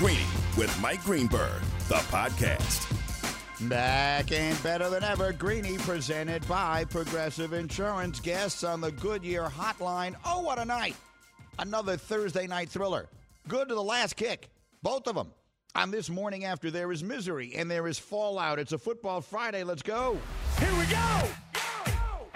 [0.00, 0.24] Greeny
[0.56, 2.88] with Mike Greenberg, the podcast.
[3.68, 8.18] Back and better than ever, Greeny presented by Progressive Insurance.
[8.18, 10.14] Guests on the Goodyear Hotline.
[10.24, 10.96] Oh, what a night!
[11.58, 13.10] Another Thursday night thriller.
[13.46, 14.48] Good to the last kick.
[14.82, 15.34] Both of them.
[15.74, 18.58] On this morning after there is misery and there is fallout.
[18.58, 19.64] It's a football Friday.
[19.64, 20.18] Let's go.
[20.58, 21.28] Here we go!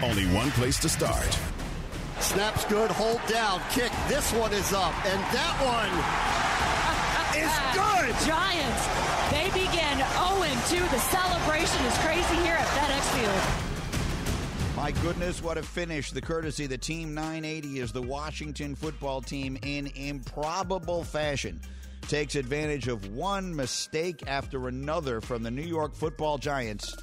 [0.03, 1.39] Only one place to start.
[2.21, 3.91] Snaps good, hold down, kick.
[4.07, 6.44] This one is up, and that one
[7.55, 8.11] is good.
[8.27, 8.83] Giants,
[9.31, 10.91] they begin 0-2.
[10.91, 13.75] The celebration is crazy here at FedEx Field.
[14.77, 16.11] My goodness, what a finish.
[16.11, 21.61] The courtesy, the Team 980 is the Washington football team in improbable fashion.
[22.03, 26.95] Takes advantage of one mistake after another from the New York football Giants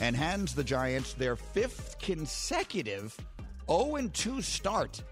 [0.00, 3.16] and hands the Giants their fifth consecutive
[3.68, 5.02] 0 2 start.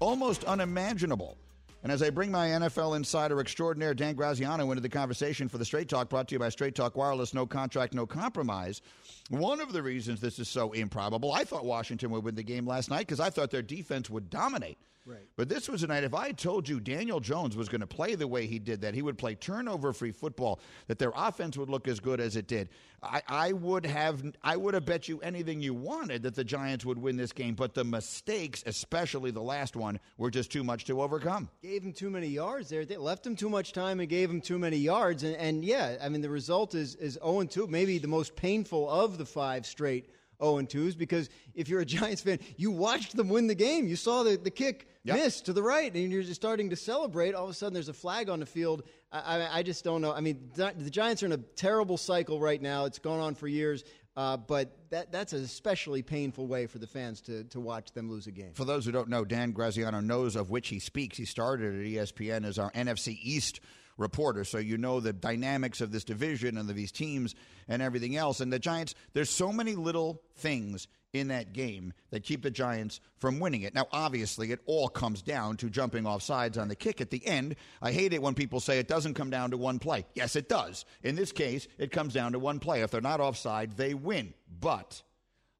[0.00, 1.36] Almost unimaginable.
[1.82, 5.64] And as I bring my NFL insider extraordinaire Dan Graziano into the conversation for the
[5.64, 8.82] Straight Talk, brought to you by Straight Talk Wireless, no contract, no compromise.
[9.30, 12.66] One of the reasons this is so improbable, I thought Washington would win the game
[12.66, 14.76] last night because I thought their defense would dominate.
[15.06, 15.28] Right.
[15.36, 18.14] But this was a night, if I told you Daniel Jones was going to play
[18.14, 21.70] the way he did, that he would play turnover free football, that their offense would
[21.70, 22.68] look as good as it did,
[23.02, 26.84] I, I, would have I would have bet you anything you wanted that the Giants
[26.84, 27.54] would win this game.
[27.54, 31.48] But the mistakes, especially the last one, were just too much to overcome.
[31.62, 32.84] Gave him too many yards there.
[32.84, 35.22] They left him too much time and gave him too many yards.
[35.22, 38.88] And, and yeah, I mean, the result is, is 0 2, maybe the most painful
[38.90, 40.10] of the five straight
[40.42, 43.86] 0 2s because if you're a Giants fan, you watched them win the game.
[43.86, 45.16] You saw the, the kick yep.
[45.16, 47.34] miss to the right, and you're just starting to celebrate.
[47.34, 48.82] All of a sudden, there's a flag on the field.
[49.12, 50.12] I, I, I just don't know.
[50.12, 52.86] I mean, the Giants are in a terrible cycle right now.
[52.86, 53.84] It's gone on for years.
[54.16, 58.10] Uh, but that, that's an especially painful way for the fans to, to watch them
[58.10, 58.52] lose a game.
[58.54, 61.16] For those who don't know, Dan Graziano knows of which he speaks.
[61.16, 63.60] He started at ESPN as our NFC East
[64.00, 67.34] reporter, so you know the dynamics of this division and of these teams
[67.68, 68.40] and everything else.
[68.40, 73.00] And the Giants, there's so many little things in that game that keep the Giants
[73.18, 73.74] from winning it.
[73.74, 77.24] Now, obviously, it all comes down to jumping off sides on the kick at the
[77.26, 77.56] end.
[77.82, 80.06] I hate it when people say it doesn't come down to one play.
[80.14, 80.84] Yes, it does.
[81.02, 82.82] In this case, it comes down to one play.
[82.82, 84.34] If they're not offside, they win.
[84.60, 85.02] But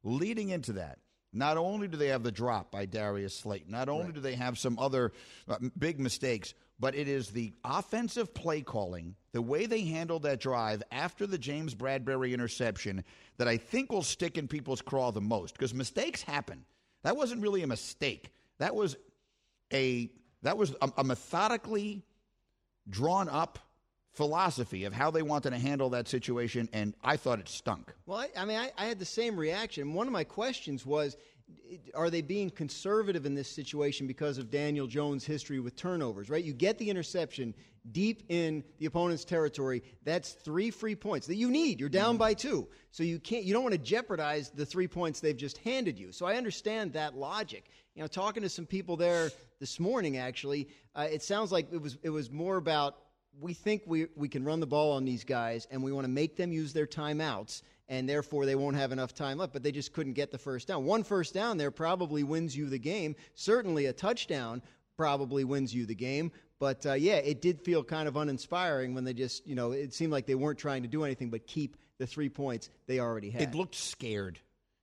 [0.03, 0.99] leading into that,
[1.33, 4.13] not only do they have the drop by Darius Slayton, not only right.
[4.15, 5.13] do they have some other
[5.47, 10.39] uh, big mistakes, but it is the offensive play calling, the way they handled that
[10.39, 13.03] drive after the James Bradberry interception
[13.37, 16.65] that I think will stick in people's craw the most because mistakes happen.
[17.03, 18.31] That wasn't really a mistake.
[18.57, 18.97] That was
[19.71, 20.09] a
[20.41, 22.03] that was a, a methodically
[22.89, 23.59] drawn up
[24.11, 27.93] philosophy of how they wanted to handle that situation, and I thought it stunk.
[28.05, 29.93] Well, I, I mean, I, I, had the same reaction.
[29.93, 31.15] One of my questions was
[31.93, 36.43] are they being conservative in this situation because of Daniel Jones' history with turnovers, right?
[36.43, 37.53] You get the interception
[37.91, 39.81] deep in the opponent's territory.
[40.03, 41.79] That's three free points that you need.
[41.79, 42.67] You're down by two.
[42.91, 46.11] So you can't you don't want to jeopardize the three points they've just handed you.
[46.11, 47.69] So I understand that logic.
[47.95, 51.81] You know, talking to some people there this morning actually, uh, it sounds like it
[51.81, 52.97] was it was more about
[53.39, 56.11] we think we, we can run the ball on these guys and we want to
[56.11, 59.53] make them use their timeouts and therefore they won't have enough time left.
[59.53, 60.85] But they just couldn't get the first down.
[60.85, 63.15] One first down there probably wins you the game.
[63.35, 64.61] Certainly a touchdown
[64.97, 66.31] probably wins you the game.
[66.59, 69.93] But uh, yeah, it did feel kind of uninspiring when they just, you know, it
[69.93, 73.29] seemed like they weren't trying to do anything but keep the three points they already
[73.29, 73.41] had.
[73.41, 74.39] It looked scared.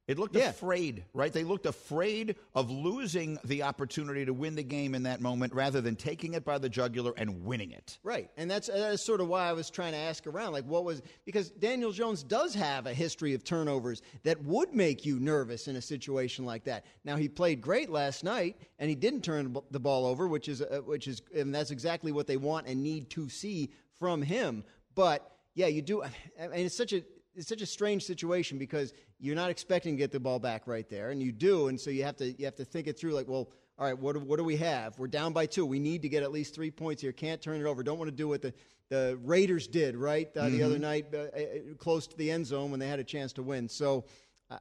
[0.08, 0.48] It looked yeah.
[0.48, 1.30] afraid, right?
[1.30, 5.82] They looked afraid of losing the opportunity to win the game in that moment rather
[5.82, 7.98] than taking it by the jugular and winning it.
[8.02, 8.30] Right.
[8.38, 10.52] And that's, that's sort of why I was trying to ask around.
[10.52, 15.04] Like, what was, because Daniel Jones does have a history of turnovers that would make
[15.04, 16.86] you nervous in a situation like that.
[17.04, 20.62] Now, he played great last night and he didn't turn the ball over, which is,
[20.62, 24.64] uh, which is, and that's exactly what they want and need to see from him.
[24.94, 26.02] But yeah, you do.
[26.40, 27.02] I mean, it's such a,
[27.38, 30.88] it's such a strange situation because you're not expecting to get the ball back right
[30.88, 33.12] there, and you do, and so you have to you have to think it through.
[33.12, 34.98] Like, well, all right, what do, what do we have?
[34.98, 35.64] We're down by two.
[35.64, 37.12] We need to get at least three points here.
[37.12, 37.82] Can't turn it over.
[37.84, 38.52] Don't want to do what the
[38.90, 40.56] the Raiders did right uh, mm-hmm.
[40.56, 40.82] the other mm-hmm.
[40.82, 43.68] night, uh, uh, close to the end zone when they had a chance to win.
[43.68, 44.04] So.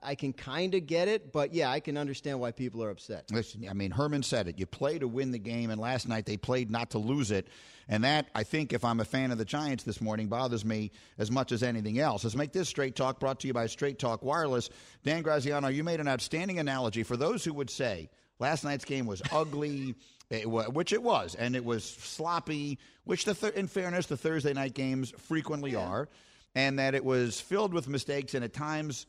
[0.04, 3.31] I can kind of get it, but yeah, I can understand why people are upset.
[3.31, 4.60] Listen, I mean, Herman said it.
[4.60, 7.48] You play to win the game, and last night they played not to lose it.
[7.88, 10.92] And that, I think, if I'm a fan of the Giants this morning, bothers me
[11.18, 12.25] as much as anything else.
[12.25, 14.69] Let's make this Straight Talk brought to you by Straight Talk Wireless.
[15.04, 18.10] Dan Graziano, you made an outstanding analogy for those who would say
[18.40, 19.95] last night's game was ugly.
[20.30, 24.18] It was, which it was, and it was sloppy, which, the th- in fairness, the
[24.18, 25.88] Thursday night games frequently yeah.
[25.88, 26.10] are,
[26.54, 29.06] and that it was filled with mistakes and at times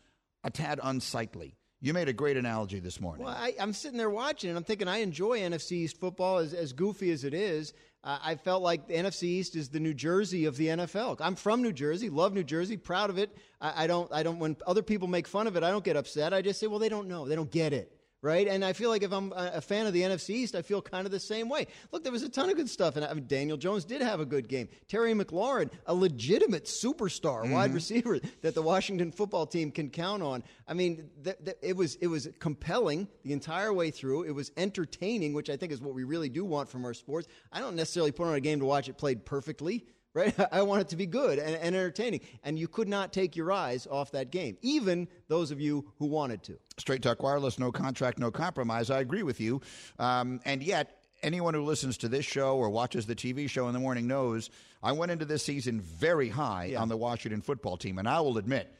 [0.48, 1.54] a tad unsightly.
[1.80, 3.24] You made a great analogy this morning.
[3.24, 6.52] Well, I, I'm sitting there watching, and I'm thinking I enjoy NFC East football as,
[6.52, 7.72] as goofy as it is.
[8.02, 11.18] Uh, I felt like the NFC East is the New Jersey of the NFL.
[11.20, 13.36] I'm from New Jersey, love New Jersey, proud of it.
[13.60, 14.40] I, I don't, I don't.
[14.40, 16.34] When other people make fun of it, I don't get upset.
[16.34, 18.48] I just say, well, they don't know, they don't get it right?
[18.48, 21.06] And I feel like if I'm a fan of the NFC East, I feel kind
[21.06, 21.66] of the same way.
[21.92, 24.20] Look, there was a ton of good stuff, and I mean, Daniel Jones did have
[24.20, 24.68] a good game.
[24.88, 27.52] Terry McLaurin, a legitimate superstar mm-hmm.
[27.52, 30.42] wide receiver that the Washington football team can count on.
[30.66, 34.24] I mean, th- th- it was it was compelling the entire way through.
[34.24, 37.28] It was entertaining, which I think is what we really do want from our sports.
[37.52, 40.34] I don't necessarily put on a game to watch it played perfectly right?
[40.52, 42.20] I want it to be good and, and, entertaining.
[42.44, 46.06] And you could not take your eyes off that game, even those of you who
[46.06, 46.58] wanted to.
[46.78, 48.90] Straight Talk Wireless, no contract, no compromise.
[48.90, 49.60] I agree with you.
[49.98, 53.74] Um, and yet, anyone who listens to this show or watches the TV show in
[53.74, 54.50] the morning knows
[54.82, 56.80] I went into this season very high yeah.
[56.80, 57.98] on the Washington football team.
[57.98, 58.72] And I will admit,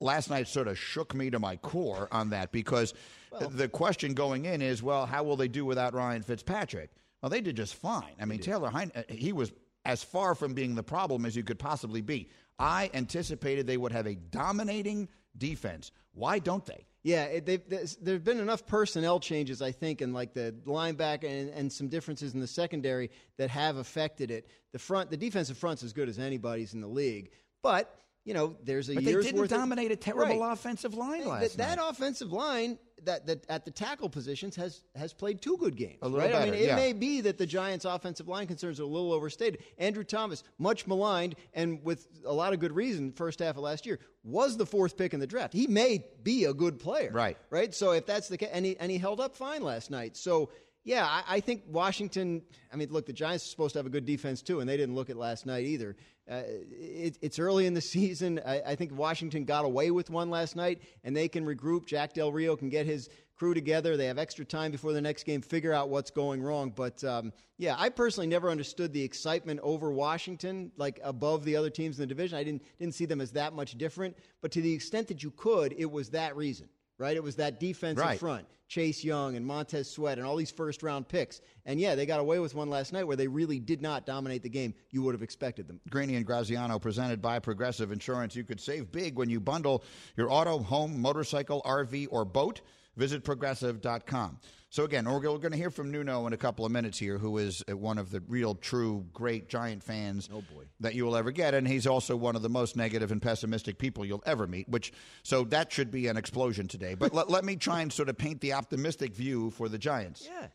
[0.00, 2.94] last night sort of shook me to my core on that because
[3.30, 6.90] well, the question going in is, well, how will they do without Ryan Fitzpatrick?
[7.22, 8.12] Well, they did just fine.
[8.20, 9.50] I mean, Taylor Heine, uh, he was
[9.84, 12.28] as far from being the problem as you could possibly be.
[12.58, 15.90] I anticipated they would have a dominating defense.
[16.12, 16.86] Why don't they?
[17.02, 21.70] Yeah, there have been enough personnel changes, I think, and like the linebacker and, and,
[21.70, 24.48] some differences in the secondary that have affected it.
[24.72, 27.30] The front, the defensive front's as good as anybody's in the league,
[27.62, 27.94] but
[28.24, 30.52] you know, there's a but year's they didn't dominate of, a terrible right.
[30.52, 31.76] offensive line last that, night.
[31.76, 35.98] That offensive line that, that at the tackle positions has has played two good games.
[36.00, 36.32] A little right?
[36.32, 36.76] better, I mean, it yeah.
[36.76, 39.62] may be that the Giants' offensive line concerns are a little overstated.
[39.78, 43.84] Andrew Thomas, much maligned and with a lot of good reason, first half of last
[43.84, 45.52] year, was the fourth pick in the draft.
[45.52, 47.36] He may be a good player, right?
[47.50, 47.74] Right.
[47.74, 50.16] So if that's the case, and he, and he held up fine last night.
[50.16, 50.50] So
[50.84, 52.42] yeah, I, I, think Washington.
[52.70, 54.76] I mean, look, the Giants are supposed to have a good defense too, and they
[54.76, 55.96] didn't look it last night either.
[56.30, 58.40] Uh, it, it's early in the season.
[58.46, 61.86] I, I, think Washington got away with one last night, and they can regroup.
[61.86, 63.96] Jack Del Rio can get his crew together.
[63.96, 66.72] They have extra time before the next game, figure out what's going wrong.
[66.74, 71.70] But um, yeah, I personally never understood the excitement over Washington, like above the other
[71.70, 72.38] teams in the division.
[72.38, 74.16] I didn't didn't see them as that much different.
[74.40, 76.68] But to the extent that you could, it was that reason
[76.98, 77.16] right?
[77.16, 78.18] It was that defensive right.
[78.18, 81.40] front, Chase Young and Montez Sweat and all these first round picks.
[81.64, 84.42] And yeah, they got away with one last night where they really did not dominate
[84.42, 85.80] the game you would have expected them.
[85.90, 88.34] Greeny and Graziano presented by Progressive Insurance.
[88.34, 89.84] You could save big when you bundle
[90.16, 92.62] your auto, home, motorcycle, RV, or boat.
[92.96, 94.40] Visit progressive.com.
[94.74, 97.38] So, again, we're going to hear from Nuno in a couple of minutes here, who
[97.38, 100.64] is uh, one of the real, true, great Giant fans oh boy.
[100.80, 101.54] that you will ever get.
[101.54, 104.92] And he's also one of the most negative and pessimistic people you'll ever meet, which,
[105.22, 106.96] so that should be an explosion today.
[106.96, 110.28] But let, let me try and sort of paint the optimistic view for the Giants.
[110.28, 110.48] Yeah.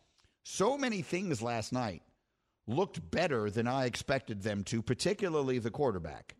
[0.44, 2.02] So many things last night
[2.68, 6.36] looked better than I expected them to, particularly the quarterback.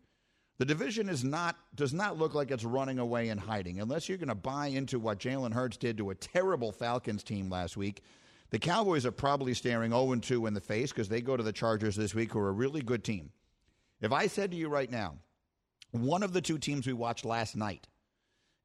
[0.60, 4.18] The division is not does not look like it's running away and hiding unless you're
[4.18, 8.02] going to buy into what Jalen Hurts did to a terrible Falcons team last week.
[8.50, 11.50] The Cowboys are probably staring 0 2 in the face because they go to the
[11.50, 13.30] Chargers this week, who are a really good team.
[14.02, 15.16] If I said to you right now,
[15.92, 17.88] one of the two teams we watched last night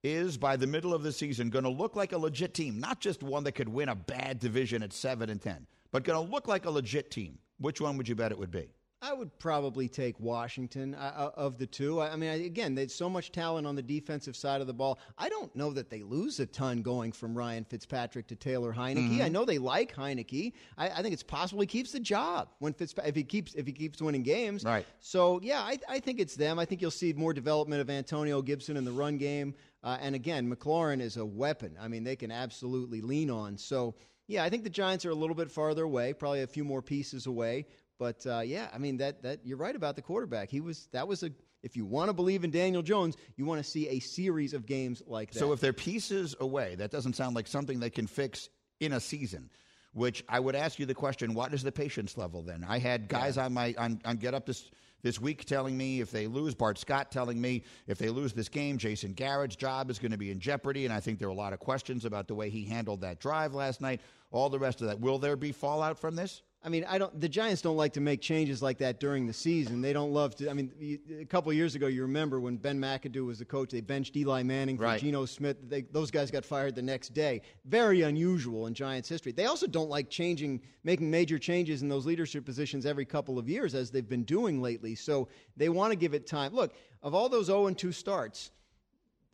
[0.04, 3.00] is by the middle of the season going to look like a legit team, not
[3.00, 6.34] just one that could win a bad division at 7 and 10, but going to
[6.34, 8.75] look like a legit team, which one would you bet it would be?
[9.02, 12.00] I would probably take Washington uh, uh of the two.
[12.00, 15.00] I, I mean, again, there's so much talent on the defensive side of the ball.
[15.18, 19.10] I don't know that they lose a ton going from Ryan Fitzpatrick to Taylor Heinicke.
[19.10, 19.22] Mm-hmm.
[19.22, 20.54] I know they like Heinicke.
[20.78, 23.68] I, I, think it's possible he keeps the job when Fitzpatrick if he keeps if
[23.68, 24.64] he keeps winning games.
[24.64, 24.86] Right.
[25.00, 26.58] So yeah, I, I think it's them.
[26.58, 29.54] I think you'll see more development of Antonio Gibson in the run game.
[29.84, 31.78] Uh, and again, McLaurin is a weapon.
[31.80, 33.58] I mean, they can absolutely lean on.
[33.58, 33.96] So.
[34.28, 36.82] Yeah, I think the Giants are a little bit farther away, probably a few more
[36.82, 37.68] pieces away.
[37.98, 40.50] But uh, yeah, I mean that that you're right about the quarterback.
[40.50, 41.32] He was that was a
[41.64, 44.66] if you want to believe in Daniel Jones, you want to see a series of
[44.66, 45.40] games like that.
[45.40, 48.50] So if they're pieces away, that doesn't sound like something they can fix
[48.80, 49.50] in a season.
[49.94, 52.66] Which I would ask you the question: What is the patience level then?
[52.68, 53.46] I had guys yeah.
[53.46, 54.70] on my on, on Get Up this
[55.06, 58.50] this week telling me if they lose, Bart Scott telling me if they lose this
[58.50, 60.84] game, Jason Garrett's job is going to be in jeopardy.
[60.84, 63.20] And I think there are a lot of questions about the way he handled that
[63.20, 64.02] drive last night.
[64.32, 65.00] All the rest of that.
[65.00, 66.42] Will there be fallout from this?
[66.66, 67.22] I mean, I don't.
[67.22, 69.82] The Giants don't like to make changes like that during the season.
[69.82, 70.50] They don't love to.
[70.50, 73.82] I mean, a couple years ago, you remember when Ben McAdoo was the coach, they
[73.82, 75.00] benched Eli Manning for right.
[75.00, 75.58] Geno Smith.
[75.70, 77.44] They, those guys got fired the next day.
[77.66, 79.32] Very unusual in Giants history.
[79.32, 83.48] They also don't like changing, making major changes in those leadership positions every couple of
[83.48, 84.96] years, as they've been doing lately.
[84.96, 86.52] So they want to give it time.
[86.52, 88.50] Look, of all those 0 and 2 starts,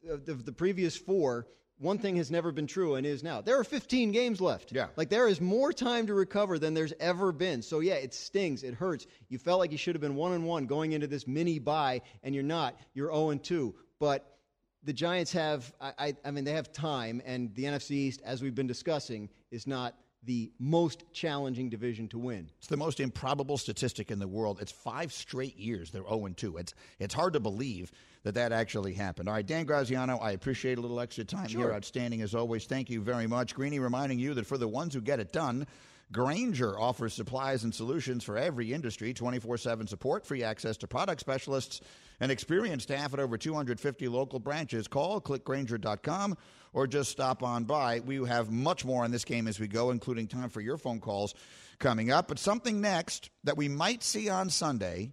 [0.10, 1.48] of the, the previous four
[1.82, 3.42] one thing has never been true and is now.
[3.42, 4.72] There are 15 games left.
[4.72, 4.88] Yeah.
[4.96, 7.64] Like there is more time to recover than there's ever been.
[7.64, 8.62] So yeah, it stings.
[8.62, 9.08] It hurts.
[9.30, 12.02] You felt like you should have been one and one going into this mini buy,
[12.24, 12.80] and you're not.
[12.94, 13.74] You're 0 and 2.
[14.00, 14.38] But
[14.84, 18.44] the Giants have, I, I, I mean, they have time, and the NFC East, as
[18.44, 22.50] we've been discussing, is not the most challenging division to win.
[22.60, 24.60] It's the most improbable statistic in the world.
[24.62, 26.58] It's five straight years they're 0 2.
[26.58, 27.92] It's it's hard to believe
[28.24, 29.28] that that actually happened.
[29.28, 31.62] All right, Dan Graziano, I appreciate a little extra time Sure.
[31.62, 31.74] here.
[31.74, 32.66] Outstanding as always.
[32.66, 33.56] Thank you very much.
[33.56, 35.66] Greeny reminding you that for the ones who get it done,
[36.12, 41.22] Grainger offers supplies and solutions for every industry, 24 7 support, free access to product
[41.22, 41.82] specialists,
[42.20, 44.88] and experienced staff at over 250 local branches.
[44.88, 46.38] Call clickgrainger.com
[46.74, 48.00] or just stop on by.
[48.00, 51.00] We have much more on this game as we go, including time for your phone
[51.00, 51.34] calls
[51.80, 52.28] coming up.
[52.28, 55.12] But something next that we might see on Sunday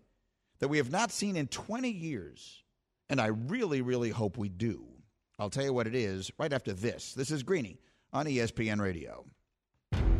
[0.60, 2.62] that we have not seen in 20 years,
[3.08, 4.84] and I really, really hope we do.
[5.38, 7.14] I'll tell you what it is right after this.
[7.14, 7.78] This is Greeny
[8.12, 9.24] on ESPN Radio.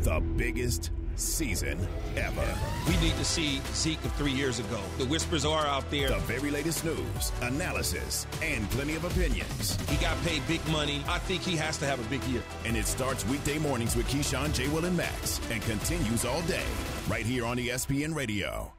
[0.01, 1.77] The biggest season
[2.15, 2.57] ever.
[2.87, 4.79] We need to see Zeke of three years ago.
[4.97, 6.09] The whispers are out there.
[6.09, 9.77] The very latest news, analysis, and plenty of opinions.
[9.89, 11.03] He got paid big money.
[11.07, 12.43] I think he has to have a big year.
[12.65, 14.69] And it starts weekday mornings with Keyshawn, J.
[14.69, 16.65] Will, and Max and continues all day
[17.09, 18.78] right here on ESPN Radio.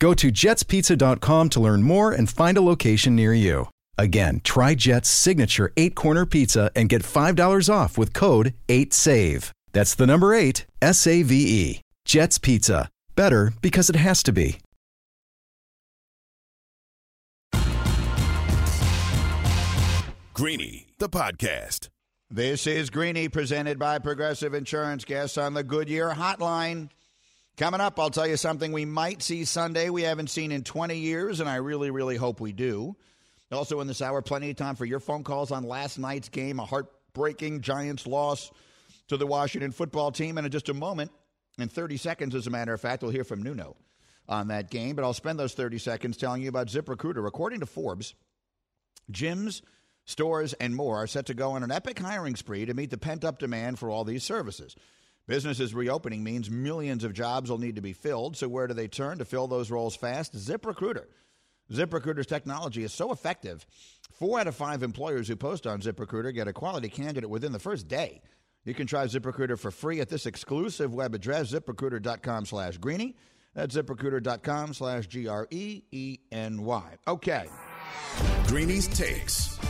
[0.00, 3.68] Go to jetspizza.com to learn more and find a location near you.
[3.98, 9.52] Again, try Jet's signature eight corner pizza and get $5 off with code 8SAVE.
[9.72, 11.80] That's the number eight, S A V E.
[12.06, 12.88] Jet's Pizza.
[13.14, 14.58] Better because it has to be.
[20.32, 21.88] Greeny, the podcast.
[22.30, 26.88] This is Greeny presented by Progressive Insurance Guests on the Goodyear Hotline.
[27.60, 30.96] Coming up, I'll tell you something we might see Sunday we haven't seen in 20
[30.96, 32.96] years, and I really, really hope we do.
[33.52, 36.58] Also, in this hour, plenty of time for your phone calls on last night's game,
[36.58, 38.50] a heartbreaking Giants loss
[39.08, 40.38] to the Washington football team.
[40.38, 41.10] And in just a moment,
[41.58, 43.76] in 30 seconds, as a matter of fact, we'll hear from Nuno
[44.26, 44.96] on that game.
[44.96, 47.28] But I'll spend those 30 seconds telling you about ZipRecruiter.
[47.28, 48.14] According to Forbes,
[49.12, 49.60] gyms,
[50.06, 52.96] stores, and more are set to go on an epic hiring spree to meet the
[52.96, 54.76] pent up demand for all these services.
[55.30, 58.36] Businesses reopening means millions of jobs will need to be filled.
[58.36, 60.34] So, where do they turn to fill those roles fast?
[60.34, 61.04] ZipRecruiter.
[61.70, 63.64] ZipRecruiter's technology is so effective.
[64.10, 67.60] Four out of five employers who post on ZipRecruiter get a quality candidate within the
[67.60, 68.22] first day.
[68.64, 73.14] You can try ZipRecruiter for free at this exclusive web address, ziprecruiter.com slash greeny.
[73.54, 76.96] That's ziprecruiter.com slash G R E E N Y.
[77.06, 77.46] Okay.
[78.48, 79.60] Greeny's Takes.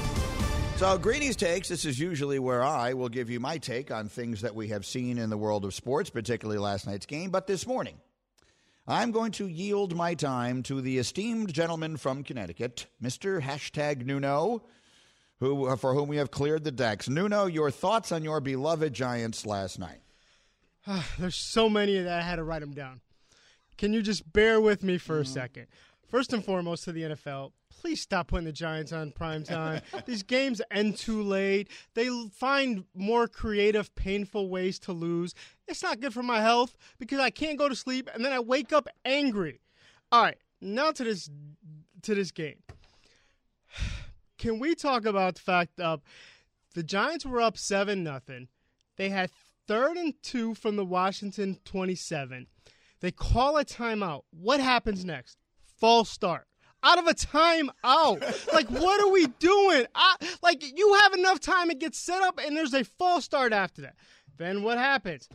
[0.81, 4.41] So, Greeny's Takes, this is usually where I will give you my take on things
[4.41, 7.29] that we have seen in the world of sports, particularly last night's game.
[7.29, 7.99] But this morning,
[8.89, 13.43] I'm going to yield my time to the esteemed gentleman from Connecticut, Mr.
[13.43, 14.63] Hashtag Nuno,
[15.39, 17.11] who, for whom we have cleared the decks.
[17.11, 20.01] Nuno, your thoughts on your beloved Giants last night?
[20.87, 23.03] Ah, there's so many that I had to write them down.
[23.77, 25.31] Can you just bear with me for a mm-hmm.
[25.31, 25.67] second?
[26.11, 29.81] First and foremost, to the NFL, please stop putting the Giants on prime time.
[30.07, 31.69] These games end too late.
[31.95, 35.35] They find more creative, painful ways to lose.
[35.69, 38.41] It's not good for my health because I can't go to sleep and then I
[38.41, 39.61] wake up angry.
[40.11, 41.31] All right, now to this
[42.03, 42.59] to this game.
[44.39, 46.01] Can we talk about the fact of
[46.75, 48.49] the Giants were up seven nothing.
[48.97, 49.31] They had
[49.69, 52.49] third and two from the Washington twenty-seven.
[53.01, 54.23] They call a timeout.
[54.31, 55.39] What happens next?
[55.81, 56.47] False start.
[56.83, 58.53] Out of a timeout.
[58.53, 59.87] like, what are we doing?
[59.95, 63.53] I, like, you have enough time to get set up, and there's a false start
[63.53, 63.97] after that.
[64.37, 65.29] Then what happens?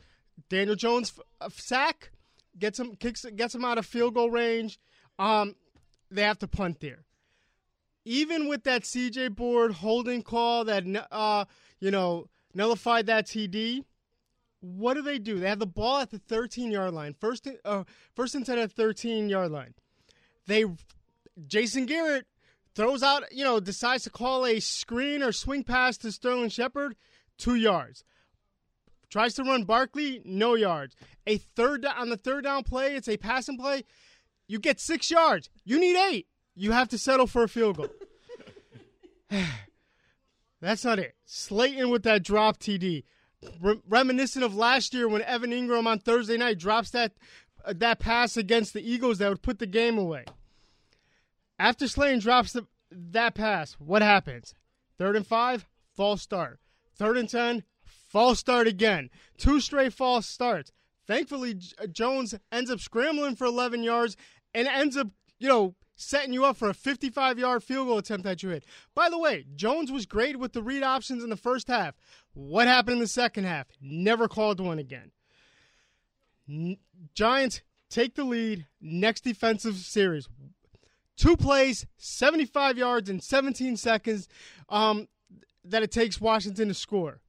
[0.50, 2.12] Daniel Jones f- sack
[2.58, 4.80] gets him kicks gets him out of field goal range.
[5.20, 5.56] Um,
[6.10, 7.06] they have to punt there
[8.06, 11.46] even with that CJ board holding call that uh,
[11.80, 13.84] you know nullified that TD,
[14.62, 15.40] what do they do?
[15.40, 17.84] They have the ball at the 13 yard line, first uh,
[18.16, 19.74] first and ten at 13 yard line.
[20.48, 20.66] They
[21.48, 22.26] Jason Garrett
[22.76, 26.96] throws out, you know, decides to call a screen or swing pass to Sterling Shepard.
[27.38, 28.04] two yards.
[29.10, 30.96] Tries to run Barkley, no yards.
[31.26, 33.84] A third on the third down play, it's a passing play.
[34.48, 35.50] You get six yards.
[35.64, 36.28] You need eight.
[36.56, 37.90] You have to settle for a field goal.
[40.62, 41.16] That's not it.
[41.26, 43.04] Slayton with that drop TD,
[43.62, 47.14] Re- reminiscent of last year when Evan Engram on Thursday night drops that
[47.64, 50.26] uh, that pass against the Eagles that would put the game away.
[51.58, 54.54] After Slayton drops the, that pass, what happens?
[54.98, 56.60] Third and five, false start.
[56.96, 59.10] Third and ten, false start again.
[59.38, 60.72] Two straight false starts.
[61.08, 64.18] Thankfully, uh, Jones ends up scrambling for 11 yards
[64.54, 65.08] and ends up,
[65.38, 68.66] you know, setting you up for a 55 yard field goal attempt that you hit.
[68.94, 71.96] By the way, Jones was great with the read options in the first half.
[72.34, 73.68] What happened in the second half?
[73.82, 75.12] Never called one again.
[77.14, 80.28] Giants take the lead next defensive series.
[81.18, 84.28] Two plays, 75 yards in 17 seconds
[84.70, 85.08] um,
[85.64, 87.22] that it takes Washington to score.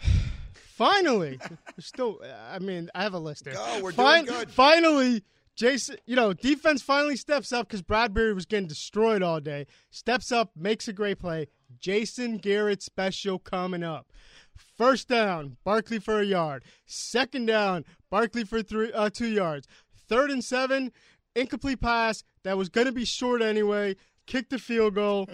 [0.52, 1.40] Finally,
[1.78, 3.54] still, I mean, I have a list there.
[3.54, 4.50] Go, we're doing good.
[4.50, 5.22] Finally,
[5.56, 9.66] Jason, you know, defense finally steps up because Bradberry was getting destroyed all day.
[9.90, 11.48] Steps up, makes a great play.
[11.80, 14.12] Jason Garrett special coming up.
[14.54, 16.62] First down, Barkley for a yard.
[16.84, 19.66] Second down, Barkley for three, uh, two yards.
[20.08, 20.92] Third and seven,
[21.36, 23.96] incomplete pass that was going to be short anyway.
[24.26, 25.28] Kick the field goal.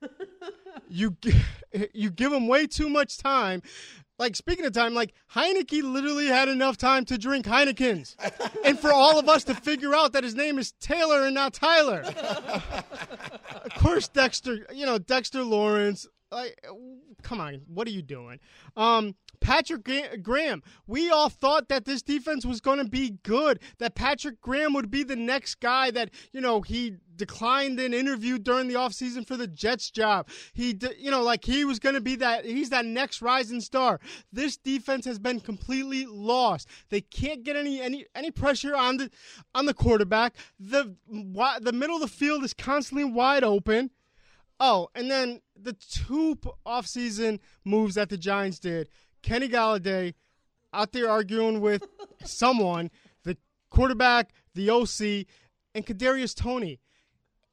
[0.88, 1.16] you
[1.92, 3.62] you give him way too much time.
[4.18, 8.16] Like speaking of time, like Heinicke literally had enough time to drink Heinekens,
[8.64, 11.54] and for all of us to figure out that his name is Taylor and not
[11.54, 12.00] Tyler.
[13.64, 14.66] of course, Dexter.
[14.74, 16.08] You know Dexter Lawrence.
[16.30, 16.62] Like,
[17.22, 18.38] come on, what are you doing?
[18.76, 19.88] Um, Patrick
[20.22, 20.62] Graham.
[20.86, 23.60] We all thought that this defense was going to be good.
[23.78, 28.38] That Patrick Graham would be the next guy that you know he declined an interview
[28.38, 30.28] during the offseason for the Jets job.
[30.52, 32.44] He, you know, like he was going to be that.
[32.44, 34.00] He's that next rising star.
[34.32, 36.68] This defense has been completely lost.
[36.90, 39.10] They can't get any any any pressure on the
[39.54, 40.36] on the quarterback.
[40.58, 43.90] The the middle of the field is constantly wide open.
[44.60, 48.88] Oh, and then the two offseason moves that the Giants did.
[49.22, 50.14] Kenny Golladay
[50.72, 51.84] out there arguing with
[52.24, 52.90] someone,
[53.24, 53.36] the
[53.70, 55.26] quarterback, the OC,
[55.74, 56.80] and Kadarius Toney.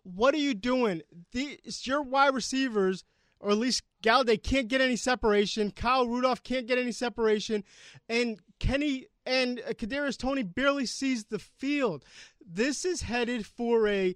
[0.03, 1.01] What are you doing?
[1.31, 3.03] These your wide receivers,
[3.39, 5.71] or at least Golladay can't get any separation.
[5.71, 7.63] Kyle Rudolph can't get any separation,
[8.09, 12.03] and Kenny and uh, Kadarius Toney barely sees the field.
[12.45, 14.15] This is headed for a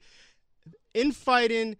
[0.93, 1.77] infighting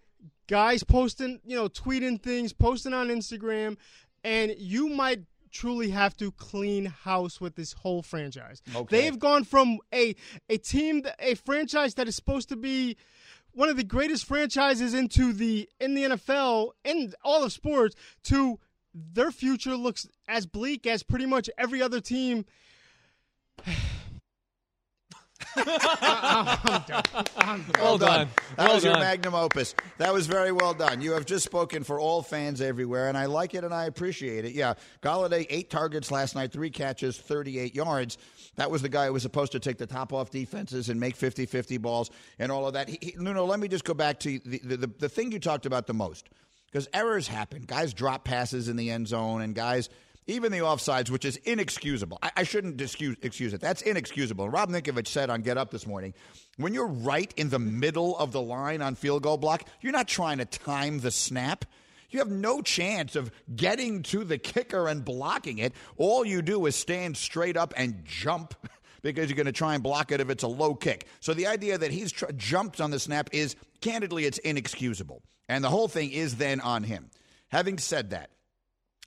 [0.49, 3.77] guys posting, you know, tweeting things, posting on Instagram,
[4.23, 8.61] and you might truly have to clean house with this whole franchise.
[8.75, 9.01] Okay.
[9.01, 10.15] They've gone from a
[10.49, 12.97] a team, a franchise that is supposed to be
[13.51, 18.59] one of the greatest franchises into the in the NFL in all of sports to
[18.93, 22.45] their future looks as bleak as pretty much every other team.
[25.57, 27.03] I'm done.
[27.37, 27.71] I'm done.
[27.79, 28.09] Well done.
[28.09, 28.29] done.
[28.55, 29.75] That Well was your magnum opus.
[29.97, 31.01] That was very well done.
[31.01, 34.45] You have just spoken for all fans everywhere, and I like it and I appreciate
[34.45, 34.53] it.
[34.53, 38.17] Yeah, Golladay, eight targets last night, three catches, 38 yards.
[38.55, 41.15] That was the guy who was supposed to take the top off defenses and make
[41.15, 42.89] 50 50 balls and all of that.
[42.89, 45.39] He, he, Nuno, let me just go back to the, the, the, the thing you
[45.39, 46.29] talked about the most.
[46.71, 47.63] Because errors happen.
[47.63, 49.89] Guys drop passes in the end zone, and guys
[50.29, 52.19] even the offsides, which is inexcusable.
[52.21, 53.61] I, I shouldn't excuse, excuse it.
[53.61, 54.45] That's inexcusable.
[54.45, 56.13] And Rob Ninkovich said on Get Up this morning
[56.57, 60.07] when you're right in the middle of the line on field goal block, you're not
[60.07, 61.65] trying to time the snap.
[62.09, 65.73] You have no chance of getting to the kicker and blocking it.
[65.97, 68.55] All you do is stand straight up and jump
[69.01, 71.07] because you're going to try and block it if it's a low kick.
[71.19, 75.21] So the idea that he's tr- jumped on the snap is, candidly, it's inexcusable.
[75.47, 77.09] And the whole thing is then on him.
[77.49, 78.31] Having said that,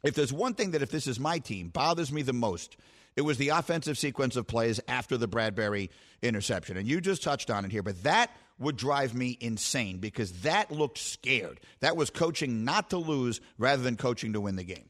[0.03, 2.77] if there's one thing that if this is my team bothers me the most
[3.15, 5.91] it was the offensive sequence of plays after the Bradberry
[6.23, 6.79] interception.
[6.79, 10.71] And you just touched on it here but that would drive me insane because that
[10.71, 11.61] looked scared.
[11.81, 14.88] That was coaching not to lose rather than coaching to win the game.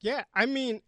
[0.00, 0.82] Yeah, I mean,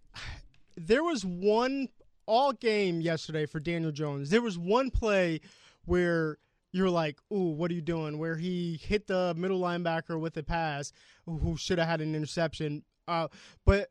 [0.77, 1.89] there was one
[2.27, 4.31] all game yesterday for Daniel Jones.
[4.31, 5.41] There was one play
[5.87, 6.39] where
[6.77, 10.43] you're like, "Ooh, what are you doing?" Where he hit the middle linebacker with a
[10.43, 10.93] pass,
[11.25, 12.85] who should have had an interception.
[13.09, 13.29] Uh,
[13.65, 13.91] but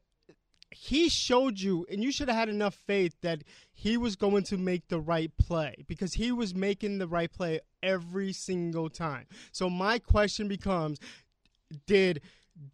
[0.71, 4.57] he showed you, and you should have had enough faith that he was going to
[4.57, 9.25] make the right play because he was making the right play every single time.
[9.51, 10.99] So my question becomes:
[11.87, 12.21] Did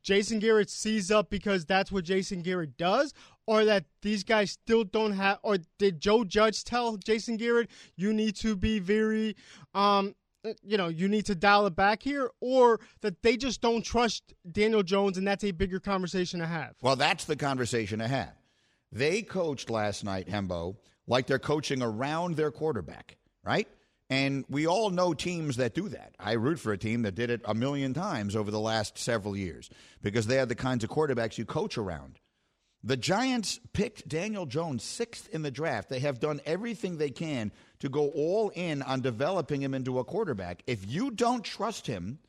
[0.01, 3.13] Jason Garrett sees up because that's what Jason Garrett does,
[3.47, 8.13] or that these guys still don't have, or did Joe Judge tell Jason Garrett you
[8.13, 9.35] need to be very,
[9.73, 10.15] um,
[10.63, 14.33] you know, you need to dial it back here, or that they just don't trust
[14.51, 16.75] Daniel Jones, and that's a bigger conversation to have.
[16.81, 18.33] Well, that's the conversation to have.
[18.91, 20.75] They coached last night, Hembo,
[21.07, 23.67] like they're coaching around their quarterback, right?
[24.11, 26.13] And we all know teams that do that.
[26.19, 29.37] I root for a team that did it a million times over the last several
[29.37, 29.69] years
[30.01, 32.19] because they are the kinds of quarterbacks you coach around.
[32.83, 35.87] The Giants picked Daniel Jones sixth in the draft.
[35.87, 40.03] They have done everything they can to go all in on developing him into a
[40.03, 40.61] quarterback.
[40.67, 42.19] If you don't trust him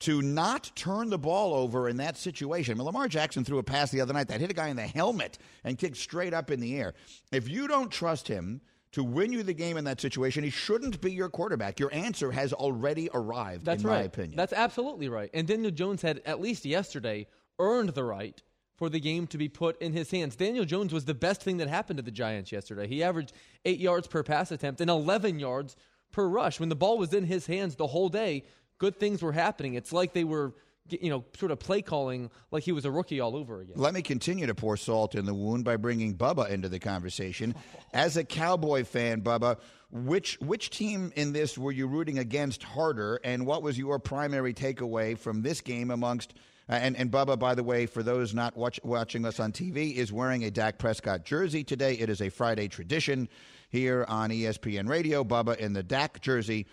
[0.00, 3.62] to not turn the ball over in that situation, I mean, Lamar Jackson threw a
[3.62, 6.50] pass the other night that hit a guy in the helmet and kicked straight up
[6.50, 6.92] in the air.
[7.32, 8.60] If you don't trust him
[8.94, 11.80] to win you the game in that situation, he shouldn't be your quarterback.
[11.80, 13.98] Your answer has already arrived, That's in right.
[13.98, 14.36] my opinion.
[14.36, 15.30] That's absolutely right.
[15.34, 17.26] And Daniel Jones had, at least yesterday,
[17.58, 18.40] earned the right
[18.76, 20.36] for the game to be put in his hands.
[20.36, 22.86] Daniel Jones was the best thing that happened to the Giants yesterday.
[22.86, 23.32] He averaged
[23.64, 25.74] eight yards per pass attempt and 11 yards
[26.12, 26.60] per rush.
[26.60, 28.44] When the ball was in his hands the whole day,
[28.78, 29.74] good things were happening.
[29.74, 30.54] It's like they were,
[30.90, 33.76] you know, sort of play calling like he was a rookie all over again.
[33.76, 37.54] Let me continue to pour salt in the wound by bringing Bubba into the conversation.
[37.92, 39.58] As a Cowboy fan, Bubba,
[39.90, 44.52] which which team in this were you rooting against harder, and what was your primary
[44.52, 46.34] takeaway from this game amongst?
[46.68, 49.94] Uh, and, and Bubba, by the way, for those not watch, watching us on TV,
[49.94, 51.92] is wearing a Dak Prescott jersey today.
[51.94, 53.28] It is a Friday tradition
[53.68, 55.24] here on ESPN Radio.
[55.24, 56.66] Bubba in the Dak jersey.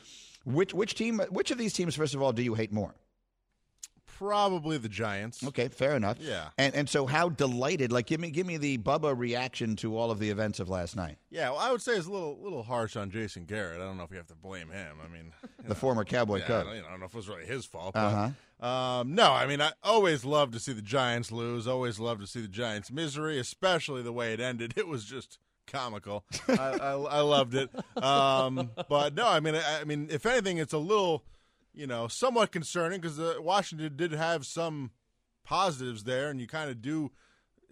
[0.45, 1.19] Which which team?
[1.29, 2.95] Which of these teams, first of all, do you hate more?
[4.21, 5.43] Probably the Giants.
[5.43, 6.17] Okay, fair enough.
[6.19, 6.49] Yeah.
[6.55, 7.91] And and so how delighted?
[7.91, 10.95] Like, give me give me the Bubba reaction to all of the events of last
[10.95, 11.17] night.
[11.31, 13.81] Yeah, well, I would say it's a little little harsh on Jason Garrett.
[13.81, 14.97] I don't know if you have to blame him.
[15.03, 16.65] I mean, The know, former Cowboy yeah, I Cub.
[16.65, 17.95] don't, you know, I don't know if it was really his fault.
[17.95, 18.29] Uh-huh.
[18.63, 21.67] Um, no, I mean, I always love to see the Giants lose.
[21.67, 24.75] Always love to see the Giants' misery, especially the way it ended.
[24.77, 26.25] It was just comical.
[26.47, 27.71] I, I, I loved it.
[28.03, 31.23] Um, but no, I mean, I, I mean, if anything, it's a little,
[31.73, 34.91] you know, somewhat concerning because uh, Washington did have some
[35.43, 37.11] positives there, and you kind of do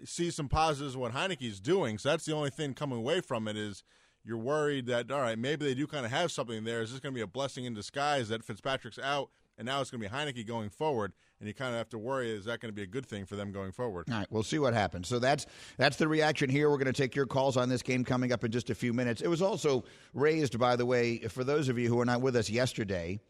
[0.06, 1.98] see some positives what Heinicke's doing.
[1.98, 3.84] So that's the only thing coming away from it is
[4.24, 6.82] you're worried that all right, maybe they do kind of have something there.
[6.82, 9.92] Is this going to be a blessing in disguise that Fitzpatrick's out and now it's
[9.92, 11.14] going to be Heineke going forward?
[11.40, 13.26] And you kind of have to worry: is that going to be a good thing
[13.26, 14.08] for them going forward?
[14.10, 15.08] All right, we'll see what happens.
[15.08, 15.46] So that's
[15.78, 16.70] that's the reaction here.
[16.70, 18.92] We're going to take your calls on this game coming up in just a few
[18.94, 19.22] minutes.
[19.22, 22.36] It was also raised, by the way, for those of you who were not with
[22.36, 23.22] us yesterday,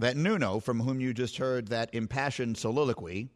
[0.00, 3.30] that Nuno, from whom you just heard that impassioned soliloquy,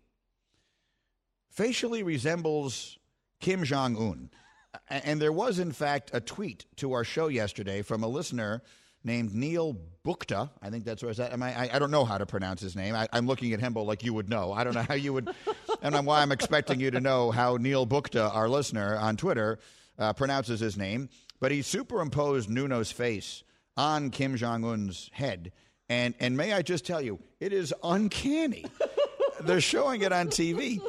[1.50, 2.98] facially resembles
[3.40, 4.31] Kim Jong Un.
[4.88, 8.62] And there was, in fact, a tweet to our show yesterday from a listener
[9.05, 10.50] named Neil Bukta.
[10.61, 11.14] I think that's where.
[11.18, 12.94] Am I, I, I don't know how to pronounce his name.
[12.94, 14.53] I, I'm looking at Hembo like you would know.
[14.53, 15.29] I don't know how you would,
[15.83, 19.59] and I'm, why I'm expecting you to know how Neil Bukta, our listener on Twitter,
[19.98, 21.09] uh, pronounces his name.
[21.40, 23.44] But he superimposed Nuno's face
[23.77, 25.53] on Kim Jong Un's head,
[25.88, 28.64] and and may I just tell you, it is uncanny.
[29.40, 30.80] They're showing it on TV.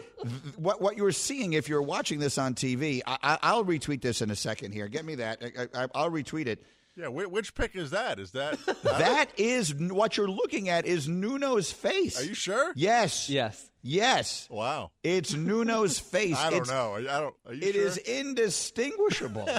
[0.58, 4.21] What what you're seeing if you're watching this on TV, I, I, I'll retweet this
[4.21, 4.71] in a second.
[4.73, 5.41] Here, get me that.
[5.75, 6.63] I, I, I'll retweet it.
[6.97, 8.19] Yeah, whi- which pick is that?
[8.19, 10.86] Is that That is what you're looking at.
[10.86, 12.17] Is Nuno's face?
[12.21, 12.71] Are you sure?
[12.75, 13.29] Yes.
[13.29, 13.69] Yes.
[13.81, 14.47] Yes.
[14.49, 14.91] Wow.
[15.03, 16.38] It's Nuno's face.
[16.38, 16.93] I don't It's- know.
[16.95, 17.36] I don't.
[17.45, 17.86] Are you It sure?
[17.88, 19.49] is indistinguishable.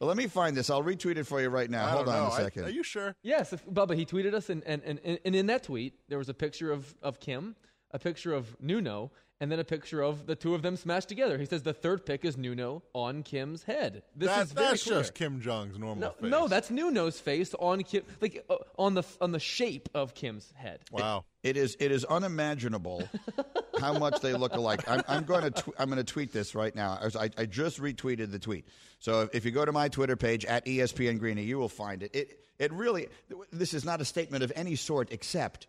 [0.00, 0.70] Well, let me find this.
[0.70, 1.86] I'll retweet it for you right now.
[1.86, 2.24] I Hold on know.
[2.26, 2.64] a I- second.
[2.64, 3.14] are you sure?
[3.22, 6.30] Yes, if, Bubba, he tweeted us, and, and, and, and in that tweet, there was
[6.30, 7.54] a picture of, of Kim,
[7.90, 9.10] a picture of Nuno,
[9.40, 11.38] and then a picture of the two of them smashed together.
[11.38, 14.02] He says the third pick is Nuno on Kim's head.
[14.14, 14.98] This That- is very that's clear.
[14.98, 16.30] just Kim Jong's normal No, face.
[16.30, 20.52] no, that's Nuno's face on Kim, like uh, on the on the shape of Kim's
[20.56, 20.80] head.
[20.92, 21.24] wow.
[21.42, 23.08] It is it is unimaginable
[23.80, 24.86] how much they look alike.
[24.88, 26.98] I'm, I'm going to tw- I'm going to tweet this right now.
[27.00, 28.66] I, was- I, I just retweeted the tweet.
[28.98, 32.02] So if, if you go to my Twitter page at ESPN Greeny, you will find
[32.02, 32.14] it.
[32.14, 33.08] It it really
[33.50, 35.66] this is not a statement of any sort except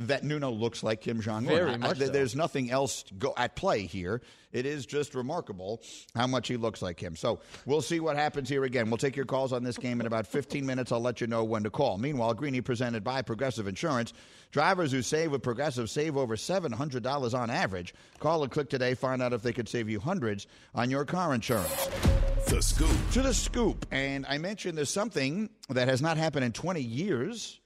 [0.00, 1.82] that Nuno looks like Kim Jong Un.
[1.96, 2.08] So.
[2.08, 4.20] There's nothing else go at play here.
[4.52, 5.82] It is just remarkable
[6.14, 7.16] how much he looks like him.
[7.16, 8.90] So we'll see what happens here again.
[8.90, 10.92] We'll take your calls on this game in about 15 minutes.
[10.92, 11.98] I'll let you know when to call.
[11.98, 14.12] Meanwhile, Greeny presented by Progressive Insurance.
[14.52, 17.94] Drivers who save with Progressive save over $700 on average.
[18.18, 18.94] Call or click today.
[18.94, 21.88] Find out if they could save you hundreds on your car insurance.
[22.48, 22.96] The Scoop.
[23.12, 23.86] To the scoop.
[23.90, 27.60] And I mentioned there's something that has not happened in 20 years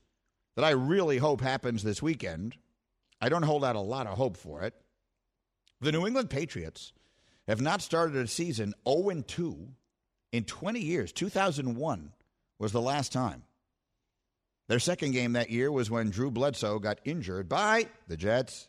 [0.61, 2.55] that I really hope happens this weekend.
[3.19, 4.75] I don't hold out a lot of hope for it.
[5.81, 6.93] The New England Patriots
[7.49, 9.69] have not started a season 0 2
[10.33, 11.13] in 20 years.
[11.13, 12.13] 2001
[12.59, 13.45] was the last time.
[14.69, 18.69] Their second game that year was when Drew Bledsoe got injured by the Jets,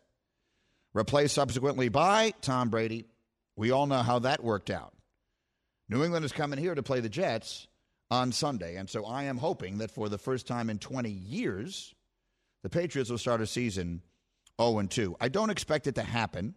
[0.93, 3.03] replaced subsequently by Tom Brady.
[3.57, 4.93] We all know how that worked out.
[5.89, 7.67] New England is coming here to play the Jets
[8.11, 11.95] on Sunday, and so I am hoping that for the first time in 20 years,
[12.61, 14.01] the Patriots will start a season
[14.61, 15.15] 0 and 2.
[15.21, 16.53] I don't expect it to happen.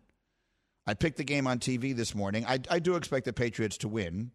[0.85, 2.45] I picked the game on TV this morning.
[2.45, 4.33] I, I do expect the Patriots to win.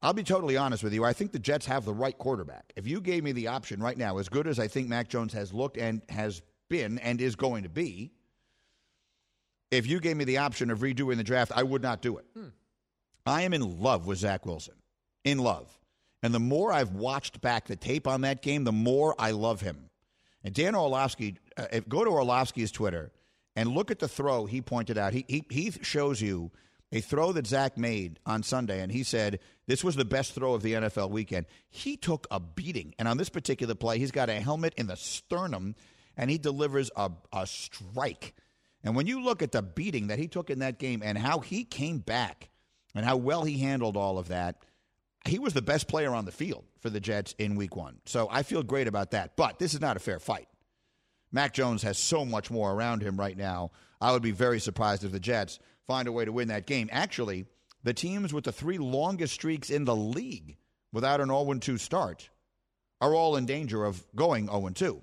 [0.00, 1.04] I'll be totally honest with you.
[1.04, 2.72] I think the Jets have the right quarterback.
[2.76, 5.32] If you gave me the option right now, as good as I think Mac Jones
[5.32, 6.40] has looked and has
[6.70, 8.12] been and is going to be,
[9.70, 12.26] if you gave me the option of redoing the draft, I would not do it.
[12.34, 12.48] Hmm.
[13.26, 14.74] I am in love with Zach Wilson.
[15.24, 15.66] In love.
[16.24, 19.60] And the more I've watched back the tape on that game, the more I love
[19.60, 19.90] him.
[20.42, 23.12] And Dan Orlovsky, uh, go to Orlovsky's Twitter
[23.54, 25.12] and look at the throw he pointed out.
[25.12, 26.50] He, he, he shows you
[26.92, 30.54] a throw that Zach made on Sunday, and he said this was the best throw
[30.54, 31.44] of the NFL weekend.
[31.68, 32.94] He took a beating.
[32.98, 35.74] And on this particular play, he's got a helmet in the sternum,
[36.16, 38.34] and he delivers a, a strike.
[38.82, 41.40] And when you look at the beating that he took in that game and how
[41.40, 42.48] he came back
[42.94, 44.56] and how well he handled all of that,
[45.24, 47.96] he was the best player on the field for the Jets in week one.
[48.04, 49.36] So I feel great about that.
[49.36, 50.48] But this is not a fair fight.
[51.32, 53.72] Mac Jones has so much more around him right now.
[54.00, 56.88] I would be very surprised if the Jets find a way to win that game.
[56.92, 57.46] Actually,
[57.82, 60.56] the teams with the three longest streaks in the league
[60.92, 62.28] without an 0 2 start
[63.00, 65.02] are all in danger of going 0 2.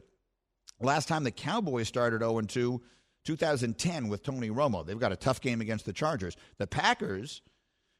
[0.79, 2.81] Last time the Cowboys started 0 2,
[3.25, 4.85] 2010 with Tony Romo.
[4.85, 6.37] They've got a tough game against the Chargers.
[6.57, 7.41] The Packers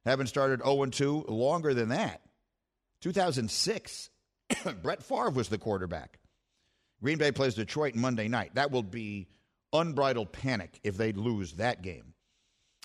[0.06, 2.22] haven't started 0 2 longer than that.
[3.02, 4.10] 2006,
[4.82, 6.20] Brett Favre was the quarterback.
[7.02, 8.52] Green Bay plays Detroit Monday night.
[8.56, 9.28] That will be
[9.74, 12.14] unbridled panic if they lose that game.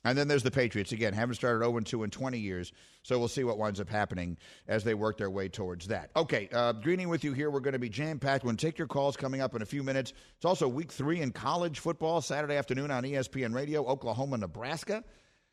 [0.04, 0.92] And then there's the Patriots.
[0.92, 2.72] Again, haven't started 0 2 in 20 years.
[3.02, 4.36] So we'll see what winds up happening
[4.68, 6.10] as they work their way towards that.
[6.14, 7.50] Okay, uh, greeting with you here.
[7.50, 8.44] We're going to be jam packed.
[8.44, 10.12] We'll take your calls coming up in a few minutes.
[10.36, 15.02] It's also week three in college football, Saturday afternoon on ESPN Radio, Oklahoma, Nebraska.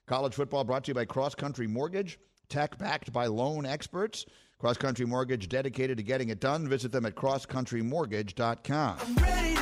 [0.07, 4.25] College football brought to you by Cross Country Mortgage, tech backed by loan experts.
[4.59, 6.67] Cross Country Mortgage dedicated to getting it done.
[6.67, 8.97] Visit them at crosscountrymortgage.com.
[9.15, 9.53] Right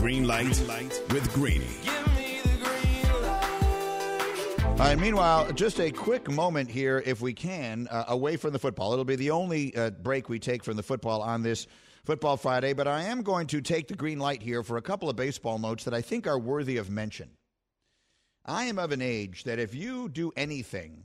[0.00, 1.66] green light, green light with Greeny.
[4.64, 8.58] All right, meanwhile, just a quick moment here, if we can, uh, away from the
[8.58, 8.94] football.
[8.94, 11.66] It'll be the only uh, break we take from the football on this
[12.04, 15.10] Football Friday, but I am going to take the green light here for a couple
[15.10, 17.28] of baseball notes that I think are worthy of mention.
[18.44, 21.04] I am of an age that if you do anything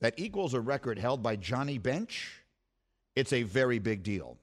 [0.00, 2.44] that equals a record held by Johnny Bench,
[3.16, 4.38] it's a very big deal.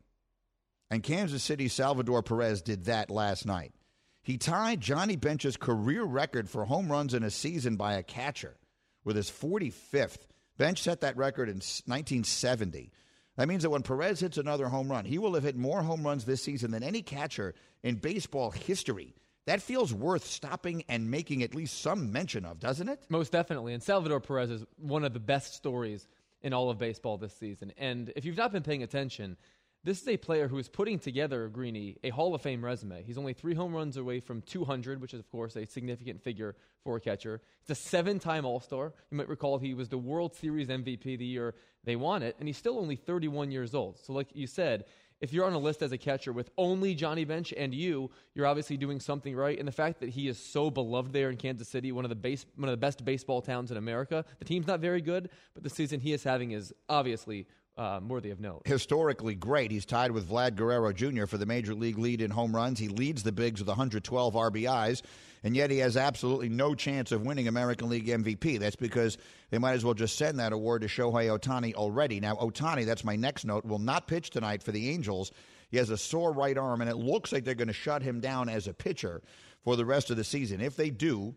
[0.92, 3.74] And Kansas City Salvador Perez did that last night.
[4.22, 8.58] He tied Johnny Bench's career record for home runs in a season by a catcher
[9.04, 10.28] with his 45th.
[10.58, 12.92] Bench set that record in 1970.
[13.38, 16.04] That means that when Perez hits another home run, he will have hit more home
[16.06, 19.16] runs this season than any catcher in baseball history.
[19.46, 23.04] That feels worth stopping and making at least some mention of, doesn't it?
[23.10, 23.74] Most definitely.
[23.74, 26.08] And Salvador Perez is one of the best stories
[26.42, 27.72] in all of baseball this season.
[27.78, 29.38] And if you've not been paying attention,
[29.84, 33.04] this is a player who is putting together, Greeny, a Hall of Fame resume.
[33.04, 36.56] He's only three home runs away from 200, which is, of course, a significant figure
[36.84, 37.40] for a catcher.
[37.62, 38.94] He's a seven time All Star.
[39.12, 41.54] You might recall he was the World Series MVP the year
[41.84, 44.00] they won it, and he's still only 31 years old.
[44.00, 44.86] So, like you said,
[45.22, 48.46] if you're on a list as a catcher with only Johnny Bench and you, you're
[48.46, 49.58] obviously doing something right.
[49.58, 52.16] And the fact that he is so beloved there in Kansas City, one of the
[52.16, 55.64] base, one of the best baseball towns in America, the team's not very good, but
[55.64, 58.62] the season he is having is obviously uh, worthy of note.
[58.66, 59.72] Historically great.
[59.72, 61.26] He's tied with Vlad Guerrero Jr.
[61.26, 62.80] for the major league lead in home runs.
[62.80, 65.02] He leads the Bigs with 112 RBIs,
[65.44, 68.60] and yet he has absolutely no chance of winning American League MVP.
[68.60, 69.18] That's because
[69.50, 72.20] they might as well just send that award to Shohei Ohtani already.
[72.20, 75.32] Now, Ohtani, that's my next note, will not pitch tonight for the Angels.
[75.70, 78.22] He has a sore right arm, and it looks like they're going to shut him
[78.22, 79.22] down as a pitcher
[79.64, 80.62] for the rest of the season.
[80.62, 81.36] If they do,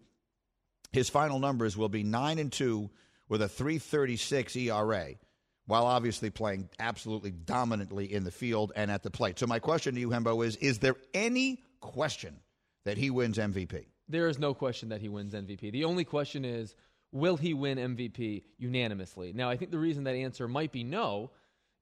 [0.92, 2.90] his final numbers will be 9 and 2
[3.28, 5.14] with a 336 ERA
[5.68, 9.38] while obviously playing absolutely dominantly in the field and at the plate.
[9.38, 12.40] So my question to you, Hembo, is: Is there any question
[12.84, 13.84] that he wins MVP?
[14.08, 15.70] There is no question that he wins MVP.
[15.70, 16.74] The only question is,
[17.12, 19.34] will he win MVP unanimously?
[19.34, 21.30] Now, I think the reason that answer might be no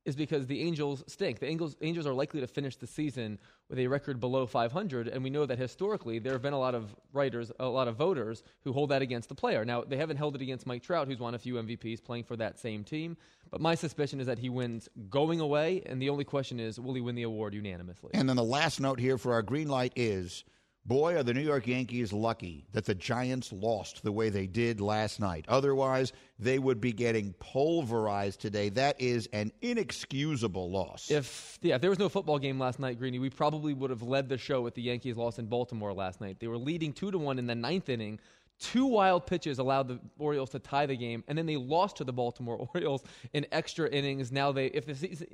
[0.07, 1.41] is because the Angels stink.
[1.41, 3.39] The Angels, Angels are likely to finish the season
[3.69, 6.75] with a record below 500, and we know that historically there have been a lot
[6.75, 9.65] of writers, a lot of voters who hold that against the player.
[9.65, 12.37] Now, they haven't held it against Mike Trout, who's won a few MVPs playing for
[12.37, 13.17] that same team,
[13.51, 16.95] but my suspicion is that he wins going away, and the only question is, will
[16.95, 18.11] he win the award unanimously?
[18.15, 20.45] And then the last note here for our green light is
[20.87, 24.81] Boy, are the New York Yankees lucky that the Giants lost the way they did
[24.81, 25.45] last night.
[25.49, 28.69] Otherwise, they would be getting pulverized today.
[28.69, 31.11] That is an inexcusable loss.
[31.11, 34.03] If yeah, if there was no football game last night, Greeny, we probably would have
[34.03, 36.39] led the show with the Yankees loss in Baltimore last night.
[36.39, 38.21] They were leading two to one in the ninth inning
[38.59, 42.05] Two wild pitches allowed the Orioles to tie the game, and then they lost to
[42.05, 43.03] the Baltimore Orioles
[43.35, 44.33] in extra innings.
[44.33, 45.27] Now they, if the season,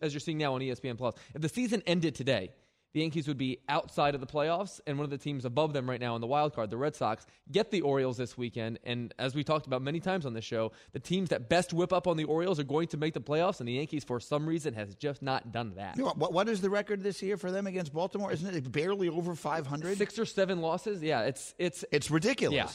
[0.00, 2.50] as you're seeing now on ESPN Plus, if the season ended today,
[2.94, 5.88] the Yankees would be outside of the playoffs, and one of the teams above them
[5.88, 8.78] right now in the wild card, the Red Sox, get the Orioles this weekend.
[8.84, 11.92] And as we talked about many times on this show, the teams that best whip
[11.92, 14.46] up on the Orioles are going to make the playoffs, and the Yankees, for some
[14.46, 15.96] reason, has just not done that.
[15.96, 18.32] You know, what, what is the record this year for them against Baltimore?
[18.32, 19.98] Isn't it barely over 500?
[19.98, 21.02] Six or seven losses.
[21.02, 22.54] Yeah, it's it's it's ridiculous.
[22.54, 22.70] Yeah.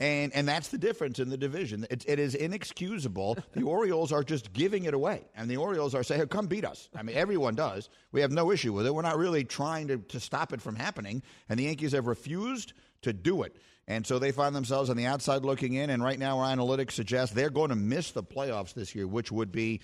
[0.00, 1.86] And and that's the difference in the division.
[1.90, 3.36] It, it is inexcusable.
[3.52, 6.64] the Orioles are just giving it away, and the Orioles are saying, hey, "Come beat
[6.64, 7.90] us." I mean, everyone does.
[8.10, 8.94] We have no issue with it.
[8.94, 12.72] We're not really trying to, to stop it from happening, and the Yankees have refused
[13.02, 13.54] to do it.
[13.86, 15.90] And so they find themselves on the outside looking in.
[15.90, 19.32] And right now, our analytics suggest they're going to miss the playoffs this year, which
[19.32, 19.80] would be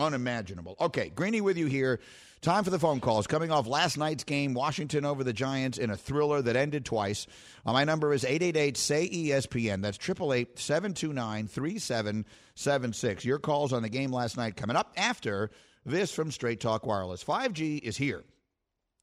[0.00, 0.76] unimaginable.
[0.80, 2.00] Okay, Greeny with you here.
[2.40, 3.26] Time for the phone calls.
[3.26, 7.26] Coming off last night's game, Washington over the Giants in a thriller that ended twice.
[7.66, 9.82] Uh, my number is 888 say ESPN.
[9.82, 13.24] That's 888 729 3776.
[13.26, 15.50] Your calls on the game last night coming up after
[15.84, 17.22] this from Straight Talk Wireless.
[17.22, 18.24] 5G is here,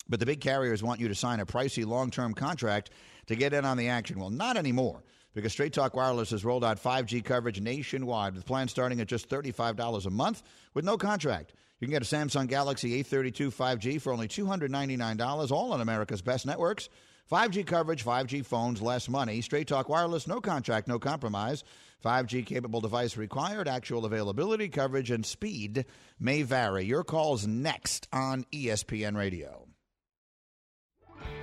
[0.09, 2.89] but the big carriers want you to sign a pricey long term contract
[3.27, 4.19] to get in on the action.
[4.19, 5.03] Well, not anymore
[5.37, 9.29] because Straight Talk Wireless has rolled out 5G coverage nationwide with plans starting at just
[9.29, 10.41] $35 a month
[10.73, 11.53] with no contract.
[11.79, 16.47] You can get a Samsung Galaxy A32 5G for only $299, all on America's best
[16.47, 16.89] networks.
[17.31, 19.41] 5G coverage, 5G phones, less money.
[19.41, 21.63] Straight Talk Wireless, no contract, no compromise.
[22.03, 23.67] 5G capable device required.
[23.67, 25.85] Actual availability, coverage, and speed
[26.19, 26.83] may vary.
[26.85, 29.66] Your call's next on ESPN Radio.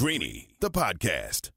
[0.00, 1.50] Greeny, the podcast.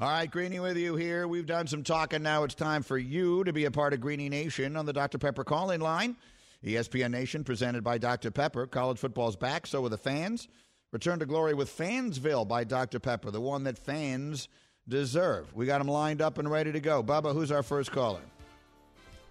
[0.00, 1.28] All right, Greeny with you here.
[1.28, 2.24] We've done some talking.
[2.24, 5.16] Now it's time for you to be a part of Greeny Nation on the Dr.
[5.16, 6.16] Pepper call in line.
[6.64, 8.32] ESPN Nation presented by Dr.
[8.32, 8.66] Pepper.
[8.66, 10.48] College football's back, so are the fans.
[10.90, 12.98] Return to glory with Fanville by Dr.
[12.98, 14.48] Pepper, the one that fans
[14.88, 15.54] deserve.
[15.54, 17.00] We got them lined up and ready to go.
[17.00, 18.22] Bubba, who's our first caller?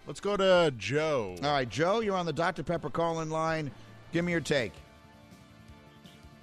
[0.06, 1.36] Let's go to Joe.
[1.42, 2.62] All right, Joe, you're on the Dr.
[2.62, 3.70] Pepper call in line.
[4.10, 4.72] Give me your take.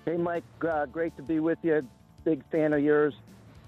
[0.06, 1.88] Hey, Mike, uh, great to be with you.
[2.24, 3.14] Big fan of yours.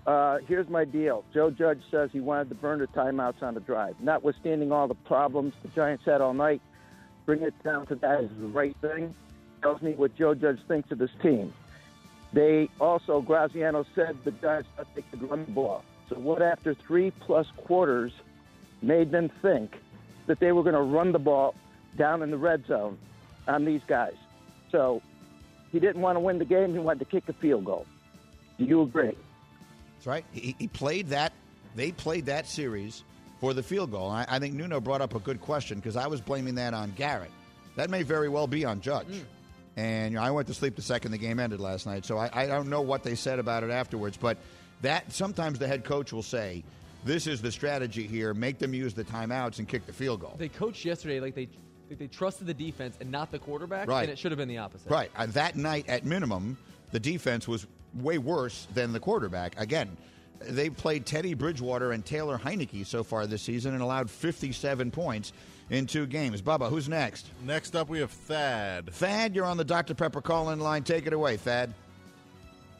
[0.05, 1.23] Uh, here's my deal.
[1.33, 3.95] Joe Judge says he wanted to burn the timeouts on the drive.
[4.01, 6.61] Notwithstanding all the problems the Giants had all night,
[7.25, 9.15] bring it down to that is the right thing.
[9.61, 11.53] Tells me what Joe Judge thinks of his team.
[12.33, 15.85] They also, Graziano said the Giants thought they could run the ball.
[16.09, 18.11] So what after three plus quarters
[18.81, 19.77] made them think
[20.27, 21.55] that they were going to run the ball
[21.95, 22.97] down in the red zone
[23.47, 24.15] on these guys?
[24.69, 25.01] So
[25.71, 26.73] he didn't want to win the game.
[26.73, 27.85] He wanted to kick a field goal.
[28.63, 29.15] Do you agree?
[29.95, 30.25] That's right.
[30.31, 31.33] He, he played that.
[31.75, 33.03] They played that series
[33.39, 34.09] for the field goal.
[34.09, 36.91] I, I, think Nuno brought up a good question because I was blaming that on
[36.91, 37.31] Garrett.
[37.75, 39.07] That may very well be on Judge.
[39.07, 39.23] Mm.
[39.75, 42.17] And you know, I went to sleep the second the game ended last night, so
[42.17, 44.17] I, I don't know what they said about it afterwards.
[44.17, 44.37] But
[44.81, 46.63] that sometimes the head coach will say,
[47.03, 50.35] "This is the strategy here: make them use the timeouts and kick the field goal."
[50.37, 51.49] They coached yesterday like they
[51.89, 54.03] they trusted the defense and not the quarterback, right.
[54.03, 54.91] and it should have been the opposite.
[54.91, 55.09] Right.
[55.15, 56.57] Uh, that night, at minimum,
[56.91, 59.59] the defense was way worse than the quarterback.
[59.59, 59.95] Again,
[60.39, 65.33] they played Teddy Bridgewater and Taylor Heinicke so far this season and allowed 57 points
[65.69, 66.41] in two games.
[66.41, 67.27] Bubba, who's next?
[67.43, 68.93] Next up, we have Thad.
[68.93, 69.93] Thad, you're on the Dr.
[69.93, 70.83] Pepper call in line.
[70.83, 71.73] Take it away, Thad.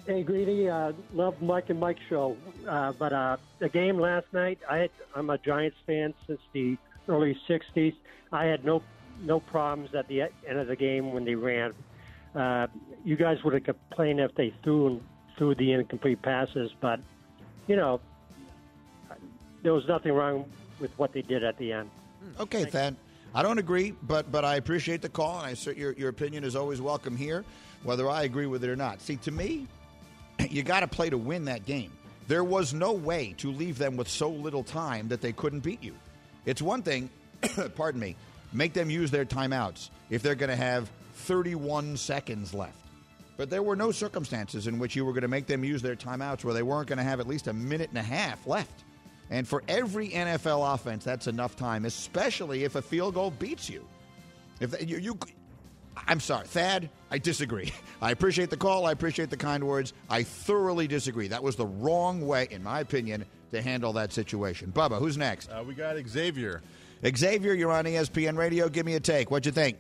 [0.06, 0.68] Hey, Greeny.
[0.68, 2.36] uh, love Mike and Mike show.
[2.68, 6.78] Uh, but uh, the game last night, I had, I'm a Giants fan since the
[7.08, 7.96] early 60s.
[8.32, 8.82] I had no
[9.22, 11.74] no problems at the end of the game when they ran.
[12.36, 12.68] Uh,
[13.04, 15.02] you guys would have complained if they threw and
[15.38, 17.00] threw the incomplete passes, but
[17.68, 18.00] you know,
[19.62, 20.46] there was nothing wrong
[20.80, 21.90] with what they did at the end.
[22.40, 22.96] Okay, Thad.
[23.36, 26.44] I don't agree, but but I appreciate the call, and I assert your your opinion
[26.44, 27.44] is always welcome here,
[27.84, 29.02] whether I agree with it or not.
[29.02, 29.68] See, to me,
[30.50, 31.92] you got to play to win that game.
[32.28, 35.84] There was no way to leave them with so little time that they couldn't beat
[35.84, 35.96] you.
[36.46, 37.10] It's one thing,
[37.76, 38.16] pardon me,
[38.54, 42.78] make them use their timeouts if they're going to have 31 seconds left.
[43.36, 45.96] But there were no circumstances in which you were going to make them use their
[45.96, 48.84] timeouts where they weren't going to have at least a minute and a half left.
[49.30, 53.88] And for every NFL offense, that's enough time, especially if a field goal beats you.
[54.60, 55.20] If they, you, you
[56.08, 56.90] I'm sorry, Thad.
[57.10, 57.72] I disagree.
[58.02, 58.86] I appreciate the call.
[58.86, 59.94] I appreciate the kind words.
[60.10, 61.28] I thoroughly disagree.
[61.30, 64.72] That was the wrong way, in my opinion, to handle that situation.
[64.72, 65.50] Bubba, who's next?
[65.50, 66.62] Uh, we got Xavier.
[67.16, 68.70] Xavier, you're on ESPN Radio.
[68.70, 69.32] Give me a take.
[69.32, 69.78] What'd you think?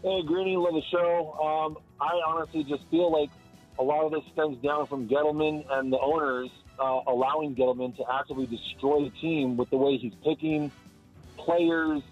[0.00, 1.32] Hey, Greeny, love the show.
[1.42, 3.30] Um, I honestly just feel like
[3.80, 8.04] a lot of this stems down from Gettleman and the owners uh, allowing Gettleman to
[8.08, 10.70] actively destroy the team with the way he's picking
[11.36, 12.02] players.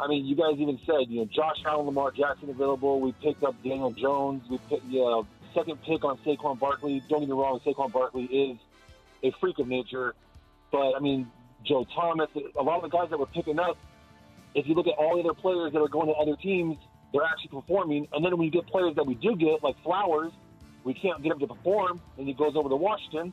[0.00, 3.00] I mean, you guys even said, you know, Josh Allen, Lamar Jackson available.
[3.00, 4.42] We picked up Daniel Jones.
[4.50, 7.04] We picked, you know, second pick on Saquon Barkley.
[7.08, 8.58] Don't get me wrong, Saquon Barkley is
[9.22, 10.16] a freak of nature.
[10.72, 11.30] But, I mean,
[11.64, 13.78] Joe Thomas, a lot of the guys that we're picking up,
[14.56, 16.76] if you look at all the other players that are going to other teams,
[17.12, 18.08] they're actually performing.
[18.12, 20.32] And then when you get players that we do get, like Flowers,
[20.84, 23.32] we can't get him to perform, and he goes over to Washington.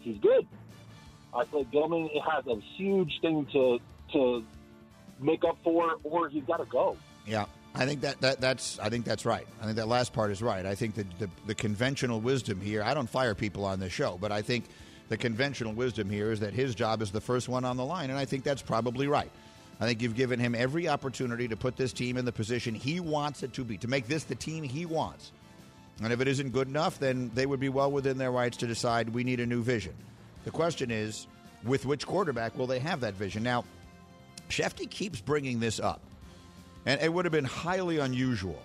[0.00, 0.46] He's good.
[1.32, 3.78] I like Gettleman has a huge thing to
[4.12, 4.44] to
[5.20, 6.96] make up for, or he's got to go.
[7.26, 9.46] Yeah, I think that, that that's I think that's right.
[9.60, 10.64] I think that last part is right.
[10.64, 12.82] I think that the, the conventional wisdom here.
[12.82, 14.66] I don't fire people on this show, but I think
[15.08, 18.10] the conventional wisdom here is that his job is the first one on the line,
[18.10, 19.30] and I think that's probably right.
[19.80, 23.00] I think you've given him every opportunity to put this team in the position he
[23.00, 25.32] wants it to be, to make this the team he wants.
[26.02, 28.66] And if it isn't good enough, then they would be well within their rights to
[28.66, 29.94] decide we need a new vision.
[30.44, 31.26] The question is,
[31.64, 33.42] with which quarterback will they have that vision?
[33.42, 33.64] Now,
[34.48, 36.00] Schefty keeps bringing this up,
[36.84, 38.60] and it would have been highly unusual.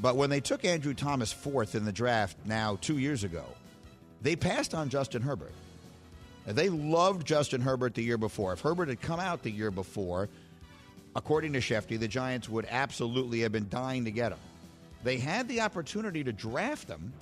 [0.00, 3.44] But when they took Andrew Thomas fourth in the draft now two years ago,
[4.20, 5.52] they passed on Justin Herbert.
[6.46, 8.52] They loved Justin Herbert the year before.
[8.52, 10.28] If Herbert had come out the year before,
[11.14, 14.38] according to Schefty, the Giants would absolutely have been dying to get him.
[15.04, 17.12] They had the opportunity to draft him.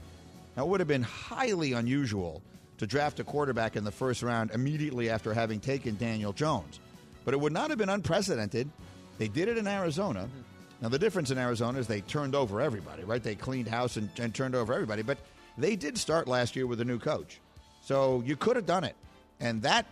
[0.57, 2.43] Now, it would have been highly unusual
[2.79, 6.81] to draft a quarterback in the first round immediately after having taken Daniel Jones.
[7.25, 8.71] But it would not have been unprecedented.
[9.19, 10.21] They did it in Arizona.
[10.21, 10.41] Mm-hmm.
[10.83, 13.23] Now, the difference in Arizona is they turned over everybody, right?
[13.23, 15.03] They cleaned house and, and turned over everybody.
[15.03, 15.19] But
[15.59, 17.39] they did start last year with a new coach.
[17.83, 18.97] So you could have done it.
[19.41, 19.87] And that,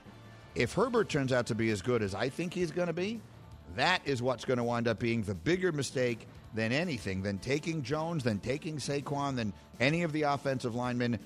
[0.54, 3.20] if Herbert turns out to be as good as I think he's going to be,
[3.76, 7.82] that is what's going to wind up being the bigger mistake than anything, than taking
[7.82, 11.18] Jones, than taking Saquon, than any of the offensive linemen.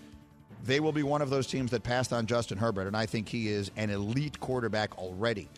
[0.65, 3.29] They will be one of those teams that passed on Justin Herbert, and I think
[3.29, 5.49] he is an elite quarterback already.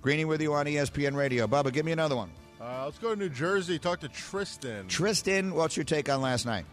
[0.00, 1.46] Greeny with you on ESPN Radio.
[1.46, 2.30] Bubba, give me another one.
[2.60, 3.78] Uh, let's go to New Jersey.
[3.78, 4.86] Talk to Tristan.
[4.86, 6.64] Tristan, what's your take on last night?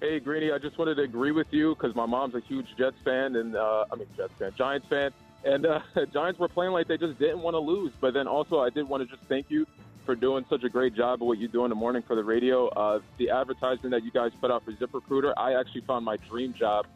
[0.00, 2.96] Hey, Greeny, I just wanted to agree with you because my mom's a huge Jets
[3.04, 5.10] fan, and uh, I mean Jets fan, Giants fan,
[5.44, 5.80] and uh,
[6.12, 7.92] Giants were playing like they just didn't want to lose.
[8.00, 9.66] But then also, I did want to just thank you
[10.06, 12.22] for doing such a great job of what you do in the morning for the
[12.22, 12.68] radio.
[12.68, 16.54] Uh, the advertisement that you guys put out for ZipRecruiter, I actually found my dream
[16.54, 16.86] job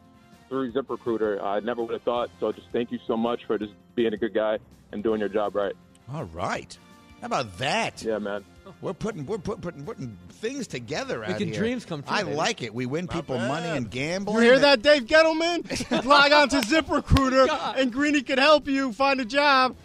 [0.47, 1.43] through ZipRecruiter.
[1.43, 2.29] I never would have thought.
[2.39, 4.59] So just thank you so much for just being a good guy
[4.93, 5.73] and doing your job right.
[6.11, 6.77] All right.
[7.19, 8.01] How about that?
[8.01, 8.45] Yeah, man.
[8.81, 11.57] We're putting we're put, putting putting things together out Making here.
[11.59, 12.35] dreams come true, I baby.
[12.35, 12.73] like it.
[12.73, 14.37] We win people money and gambling.
[14.37, 16.05] You hear that, Dave Gettleman?
[16.05, 19.75] Log on to ZipRecruiter, and Greeny can help you find a job.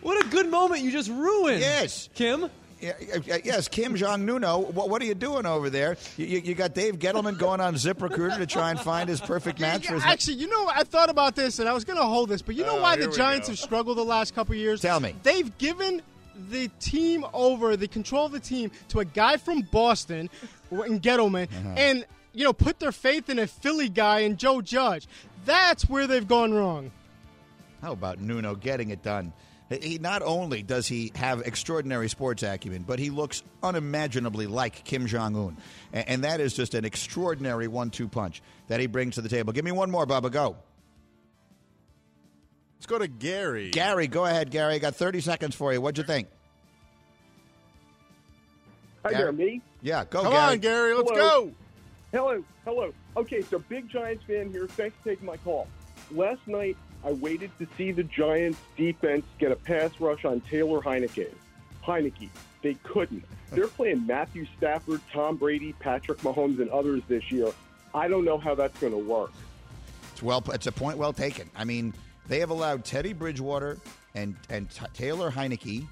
[0.00, 1.60] What a good moment you just ruined.
[1.60, 2.50] Yes, Kim.
[2.80, 4.58] Yeah, yeah, yes, Kim Jong Nuno.
[4.58, 5.96] What, what are you doing over there?
[6.16, 9.60] You, you, you got Dave Gettleman going on ZipRecruiter to try and find his perfect
[9.60, 10.02] match for his.
[10.02, 12.56] Actually, you know, I thought about this, and I was going to hold this, but
[12.56, 13.52] you know Oh, why the Giants go.
[13.52, 14.80] have struggled the last couple years?
[14.80, 15.14] Tell me.
[15.22, 16.02] They've given
[16.50, 20.30] the team over, the control of the team, to a guy from Boston,
[20.70, 21.74] in Gettleman, Uh-huh.
[21.76, 25.06] and you know, put their faith in a Philly guy and Joe Judge.
[25.44, 26.90] That's where they've gone wrong.
[27.82, 29.32] How about Nuno getting it done?
[29.68, 35.06] He not only does he have extraordinary sports acumen, but he looks unimaginably like Kim
[35.06, 35.56] Jong Un,
[35.92, 39.52] and, and that is just an extraordinary one-two punch that he brings to the table.
[39.52, 40.30] Give me one more, Bubba.
[40.30, 40.56] Go.
[42.82, 43.70] Let's go to Gary.
[43.70, 44.74] Gary, go ahead, Gary.
[44.74, 45.80] I got 30 seconds for you.
[45.80, 46.26] What'd you think?
[49.04, 49.62] Hi Gary- there, me.
[49.82, 50.52] Yeah, go, Come Gary.
[50.54, 50.94] on, Gary.
[50.96, 51.44] Let's Hello.
[51.46, 51.52] go.
[52.10, 52.92] Hello, hello.
[53.16, 54.66] Okay, so big Giants fan here.
[54.66, 55.68] Thanks for taking my call.
[56.10, 60.80] Last night, I waited to see the Giants defense get a pass rush on Taylor
[60.80, 61.28] Heinicke.
[61.84, 62.30] Heinicke.
[62.62, 63.22] They couldn't.
[63.52, 67.52] They're playing Matthew Stafford, Tom Brady, Patrick Mahomes, and others this year.
[67.94, 69.30] I don't know how that's going to work.
[70.10, 70.42] It's well.
[70.52, 71.48] It's a point well taken.
[71.54, 71.94] I mean,
[72.28, 73.78] they have allowed Teddy Bridgewater
[74.14, 75.86] and and T- Taylor Heinicke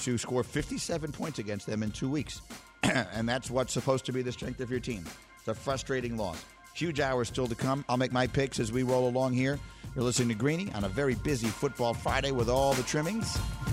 [0.00, 2.40] to score 57 points against them in two weeks,
[2.82, 5.04] and that's what's supposed to be the strength of your team.
[5.38, 6.44] It's a frustrating loss.
[6.74, 7.84] Huge hours still to come.
[7.88, 9.58] I'll make my picks as we roll along here.
[9.94, 13.38] You're listening to Greeny on a very busy Football Friday with all the trimmings.